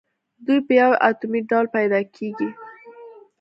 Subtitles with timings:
[0.45, 2.49] دوی په یو اتومي ډول پیداکیږي.